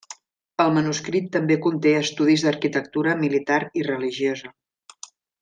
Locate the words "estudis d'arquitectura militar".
1.97-3.59